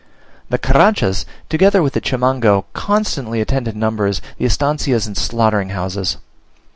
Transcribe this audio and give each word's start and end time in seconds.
The 0.49 0.57
Carranchas, 0.57 1.27
together 1.47 1.83
with 1.83 1.93
the 1.93 2.01
Chimango, 2.01 2.63
constantly 2.73 3.39
attend 3.39 3.67
in 3.67 3.77
numbers 3.77 4.19
the 4.39 4.45
estancias 4.45 5.05
and 5.05 5.15
slaughtering 5.15 5.69
houses. 5.69 6.17